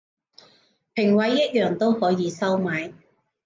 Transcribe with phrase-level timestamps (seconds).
[0.95, 2.91] 評委一樣都可以收買